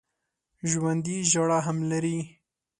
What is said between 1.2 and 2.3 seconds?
ژړا هم لري